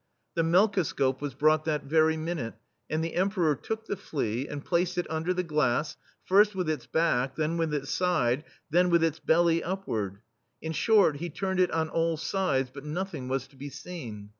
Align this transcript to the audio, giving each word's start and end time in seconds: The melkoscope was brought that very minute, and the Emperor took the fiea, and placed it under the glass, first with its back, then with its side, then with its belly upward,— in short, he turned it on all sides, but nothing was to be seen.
The 0.33 0.41
melkoscope 0.41 1.21
was 1.21 1.35
brought 1.35 1.63
that 1.65 1.83
very 1.83 2.17
minute, 2.17 2.55
and 2.89 3.03
the 3.03 3.13
Emperor 3.13 3.53
took 3.55 3.85
the 3.85 3.95
fiea, 3.95 4.47
and 4.51 4.65
placed 4.65 4.97
it 4.97 5.05
under 5.11 5.31
the 5.31 5.43
glass, 5.43 5.95
first 6.25 6.55
with 6.55 6.67
its 6.67 6.87
back, 6.87 7.35
then 7.35 7.55
with 7.55 7.71
its 7.71 7.91
side, 7.91 8.43
then 8.71 8.89
with 8.89 9.03
its 9.03 9.19
belly 9.19 9.63
upward,— 9.63 10.17
in 10.59 10.71
short, 10.71 11.17
he 11.17 11.29
turned 11.29 11.59
it 11.59 11.69
on 11.69 11.87
all 11.87 12.17
sides, 12.17 12.71
but 12.73 12.83
nothing 12.83 13.27
was 13.27 13.47
to 13.49 13.55
be 13.55 13.69
seen. 13.69 14.29